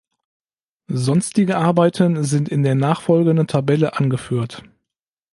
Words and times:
Sonstige 0.87 1.57
Arbeiten 1.57 2.23
sind 2.23 2.49
in 2.49 2.63
der 2.63 2.73
nachfolgenden 2.73 3.45
Tabelle 3.45 3.97
angeführt. 3.99 4.63